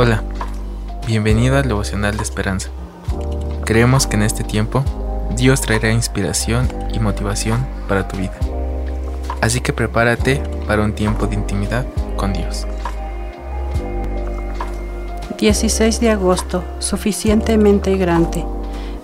Hola, 0.00 0.22
bienvenido 1.08 1.56
al 1.56 1.66
devocional 1.66 2.16
de 2.16 2.22
esperanza. 2.22 2.68
Creemos 3.64 4.06
que 4.06 4.14
en 4.14 4.22
este 4.22 4.44
tiempo 4.44 4.84
Dios 5.34 5.60
traerá 5.60 5.90
inspiración 5.90 6.68
y 6.94 7.00
motivación 7.00 7.66
para 7.88 8.06
tu 8.06 8.16
vida. 8.16 8.38
Así 9.40 9.60
que 9.60 9.72
prepárate 9.72 10.40
para 10.68 10.84
un 10.84 10.92
tiempo 10.92 11.26
de 11.26 11.34
intimidad 11.34 11.84
con 12.16 12.32
Dios. 12.32 12.64
16 15.36 15.98
de 15.98 16.10
agosto, 16.10 16.62
suficientemente 16.78 17.96
grande. 17.96 18.44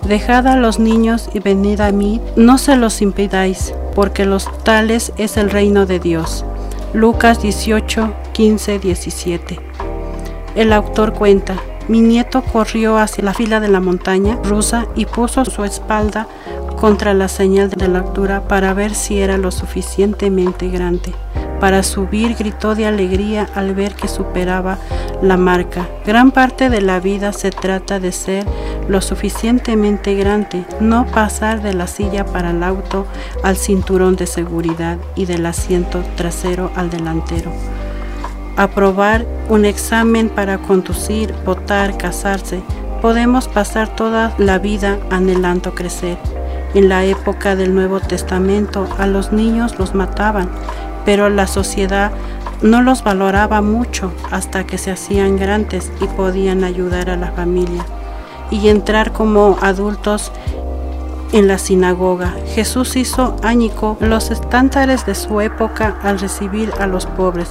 Dejad 0.07 0.47
a 0.47 0.55
los 0.55 0.79
niños 0.79 1.29
y 1.33 1.39
venid 1.39 1.81
a 1.81 1.91
mí, 1.91 2.21
no 2.37 2.57
se 2.57 2.77
los 2.77 3.01
impidáis, 3.01 3.73
porque 3.95 4.23
los 4.23 4.47
tales 4.63 5.11
es 5.17 5.35
el 5.35 5.49
reino 5.49 5.85
de 5.85 5.99
Dios. 5.99 6.45
Lucas 6.93 7.41
18, 7.41 8.13
15, 8.31 8.79
17. 8.79 9.74
El 10.55 10.71
autor 10.71 11.11
cuenta, 11.11 11.55
mi 11.89 11.99
nieto 11.99 12.41
corrió 12.41 12.97
hacia 12.97 13.25
la 13.25 13.33
fila 13.33 13.59
de 13.59 13.67
la 13.67 13.81
montaña 13.81 14.39
rusa 14.41 14.87
y 14.95 15.05
puso 15.05 15.43
su 15.43 15.65
espalda 15.65 16.27
contra 16.79 17.13
la 17.13 17.27
señal 17.27 17.69
de 17.69 17.89
la 17.89 17.99
altura 17.99 18.47
para 18.47 18.73
ver 18.73 18.95
si 18.95 19.19
era 19.19 19.37
lo 19.37 19.51
suficientemente 19.51 20.69
grande. 20.69 21.13
Para 21.59 21.83
subir 21.83 22.35
gritó 22.35 22.73
de 22.73 22.85
alegría 22.85 23.49
al 23.53 23.75
ver 23.75 23.95
que 23.95 24.07
superaba 24.07 24.77
la 25.21 25.35
marca. 25.35 25.89
Gran 26.05 26.31
parte 26.31 26.69
de 26.69 26.79
la 26.79 27.01
vida 27.01 27.33
se 27.33 27.51
trata 27.51 27.99
de 27.99 28.13
ser 28.13 28.45
lo 28.87 29.01
suficientemente 29.01 30.15
grande, 30.15 30.63
no 30.79 31.05
pasar 31.05 31.61
de 31.61 31.73
la 31.73 31.87
silla 31.87 32.25
para 32.25 32.51
el 32.51 32.63
auto 32.63 33.05
al 33.43 33.57
cinturón 33.57 34.15
de 34.15 34.25
seguridad 34.27 34.99
y 35.15 35.25
del 35.25 35.45
asiento 35.45 36.01
trasero 36.15 36.71
al 36.75 36.89
delantero 36.89 37.51
aprobar 38.55 39.25
un 39.49 39.65
examen 39.65 40.29
para 40.29 40.57
conducir, 40.57 41.33
votar, 41.45 41.97
casarse. 41.97 42.61
Podemos 43.01 43.47
pasar 43.47 43.95
toda 43.95 44.33
la 44.37 44.59
vida 44.59 44.97
anhelando 45.09 45.75
crecer. 45.75 46.17
En 46.73 46.89
la 46.89 47.05
época 47.05 47.55
del 47.55 47.73
Nuevo 47.73 47.99
Testamento 47.99 48.87
a 48.97 49.07
los 49.07 49.31
niños 49.31 49.77
los 49.79 49.95
mataban, 49.95 50.49
pero 51.05 51.29
la 51.29 51.47
sociedad 51.47 52.11
no 52.61 52.81
los 52.81 53.03
valoraba 53.03 53.61
mucho 53.61 54.11
hasta 54.31 54.65
que 54.65 54.77
se 54.77 54.91
hacían 54.91 55.37
grandes 55.37 55.91
y 56.01 56.05
podían 56.07 56.63
ayudar 56.63 57.09
a 57.09 57.17
la 57.17 57.31
familia 57.31 57.85
y 58.51 58.69
entrar 58.69 59.11
como 59.11 59.57
adultos 59.61 60.31
en 61.35 61.49
la 61.49 61.57
sinagoga. 61.57 62.33
Jesús 62.47 62.95
hizo 62.95 63.35
ánico 63.43 63.97
los 63.99 64.31
estándares 64.31 65.05
de 65.05 65.15
su 65.15 65.41
época 65.41 65.99
al 66.01 66.17
recibir 66.17 66.71
a 66.79 66.87
los 66.87 67.05
pobres, 67.05 67.49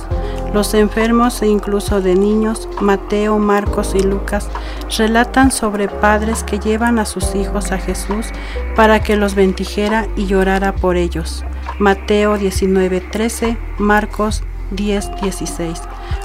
los 0.54 0.72
enfermos 0.72 1.42
e 1.42 1.48
incluso 1.48 2.00
de 2.00 2.14
niños. 2.14 2.66
Mateo, 2.80 3.38
Marcos 3.38 3.94
y 3.94 4.00
Lucas 4.00 4.48
relatan 4.96 5.50
sobre 5.50 5.88
padres 5.88 6.44
que 6.44 6.58
llevan 6.58 6.98
a 6.98 7.04
sus 7.04 7.34
hijos 7.34 7.72
a 7.72 7.78
Jesús 7.78 8.28
para 8.74 9.02
que 9.02 9.16
los 9.16 9.34
bendijera 9.34 10.08
y 10.16 10.24
llorara 10.24 10.74
por 10.74 10.96
ellos. 10.96 11.44
Mateo 11.78 12.38
19:13, 12.38 13.58
Marcos 13.76 14.42
10:16. 14.70 15.82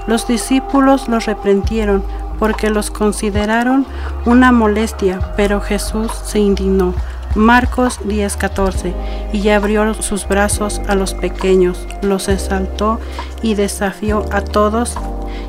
Los 0.08 0.28
discípulos 0.28 1.10
los 1.10 1.26
reprendieron 1.26 2.06
porque 2.40 2.70
los 2.70 2.90
consideraron 2.90 3.86
una 4.26 4.54
molestia, 4.54 5.34
pero 5.36 5.60
Jesús 5.60 6.10
se 6.24 6.40
indignó. 6.40 6.94
Marcos 7.40 8.02
10:14, 8.04 8.94
y 9.32 9.48
abrió 9.48 9.94
sus 9.94 10.28
brazos 10.28 10.82
a 10.90 10.96
los 10.96 11.14
pequeños, 11.14 11.88
los 12.02 12.28
exaltó 12.28 13.00
y 13.42 13.56
desafió 13.56 14.26
a 14.34 14.42
todos 14.42 14.98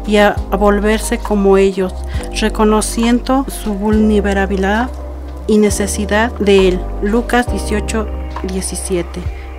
y 0.07 0.19
a, 0.19 0.37
volverse 0.57 1.19
como 1.19 1.59
ellos, 1.59 1.93
reconociendo 2.41 3.45
su 3.49 3.75
vulnerabilidad 3.75 4.89
y 5.49 5.59
necesidad 5.59 6.31
de 6.39 6.69
él. 6.69 6.81
Lucas 7.03 7.49
18:17. 7.49 9.05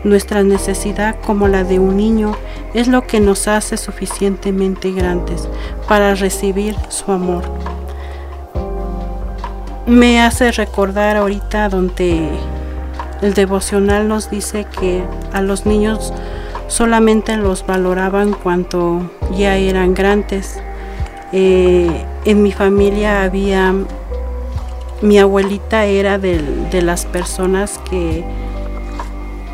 Nuestra 0.05 0.41
necesidad 0.41 1.17
como 1.27 1.49
la 1.49 1.65
de 1.65 1.79
un 1.79 1.97
niño 1.97 2.31
es 2.73 2.87
lo 2.87 3.05
que 3.05 3.19
nos 3.19 3.49
hace 3.49 3.75
suficientemente 3.75 4.93
grandes 4.93 5.49
para 5.85 6.15
recibir 6.15 6.77
su 6.87 7.11
amor 7.11 7.43
me 9.85 10.21
hace 10.21 10.51
recordar 10.51 11.17
ahorita 11.17 11.69
donde 11.69 12.29
el 13.21 13.33
devocional 13.33 14.07
nos 14.07 14.29
dice 14.29 14.65
que 14.79 15.03
a 15.33 15.41
los 15.41 15.65
niños 15.65 16.13
solamente 16.67 17.37
los 17.37 17.65
valoraban 17.65 18.33
cuando 18.33 19.11
ya 19.35 19.57
eran 19.57 19.93
grandes. 19.93 20.59
Eh, 21.31 22.05
en 22.25 22.43
mi 22.43 22.51
familia 22.51 23.23
había, 23.23 23.73
mi 25.01 25.19
abuelita 25.19 25.85
era 25.85 26.17
de, 26.17 26.41
de 26.71 26.81
las 26.81 27.05
personas 27.05 27.79
que, 27.89 28.23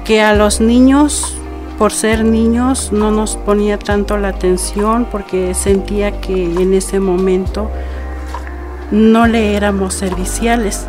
que 0.05 0.21
a 0.21 0.33
los 0.33 0.61
niños, 0.61 1.35
por 1.77 1.91
ser 1.91 2.23
niños, 2.23 2.91
no 2.91 3.11
nos 3.11 3.35
ponía 3.38 3.77
tanto 3.77 4.17
la 4.17 4.29
atención 4.29 5.07
porque 5.11 5.53
sentía 5.53 6.19
que 6.21 6.45
en 6.45 6.73
ese 6.73 6.99
momento 6.99 7.69
no 8.91 9.27
le 9.27 9.55
éramos 9.55 9.93
serviciales. 9.93 10.85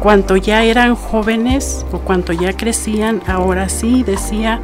Cuanto 0.00 0.36
ya 0.36 0.64
eran 0.64 0.94
jóvenes 0.94 1.84
o 1.92 1.98
cuanto 1.98 2.32
ya 2.32 2.54
crecían, 2.54 3.22
ahora 3.26 3.68
sí 3.68 4.02
decía, 4.02 4.60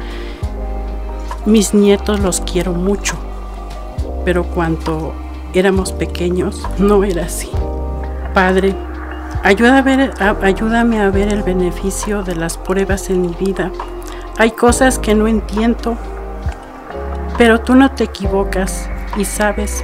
mis 1.45 1.73
nietos 1.73 2.19
los 2.19 2.41
quiero 2.41 2.73
mucho. 2.73 3.15
Pero 4.25 4.43
cuando 4.43 5.13
éramos 5.53 5.91
pequeños, 5.91 6.67
no 6.77 7.03
era 7.03 7.25
así. 7.25 7.49
Padre, 8.33 8.75
ayúdame 9.43 10.99
a 10.99 11.09
ver 11.09 11.29
el 11.29 11.43
beneficio 11.43 12.23
de 12.23 12.35
las 12.35 12.57
pruebas 12.57 13.09
en 13.09 13.21
mi 13.21 13.33
vida. 13.39 13.71
Hay 14.37 14.51
cosas 14.51 14.99
que 14.99 15.15
no 15.15 15.27
entiendo, 15.27 15.97
pero 17.37 17.61
tú 17.61 17.75
no 17.75 17.91
te 17.91 18.03
equivocas 18.03 18.89
y 19.17 19.25
sabes 19.25 19.83